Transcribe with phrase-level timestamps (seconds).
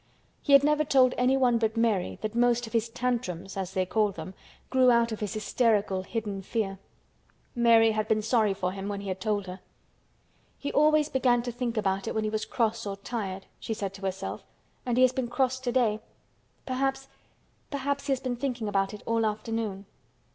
[0.41, 4.15] He had never told anyone but Mary that most of his "tantrums" as they called
[4.15, 4.33] them
[4.71, 6.79] grew out of his hysterical hidden fear.
[7.53, 9.59] Mary had been sorry for him when he had told her.
[10.57, 13.93] "He always began to think about it when he was cross or tired," she said
[13.93, 14.43] to herself.
[14.87, 15.99] "And he has been cross today.
[16.65, 19.85] Perhaps—perhaps he has been thinking about it all afternoon."